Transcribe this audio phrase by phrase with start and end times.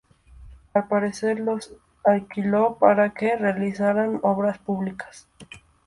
[0.73, 5.27] Al parecer, los alquiló para que realizaran obras públicas.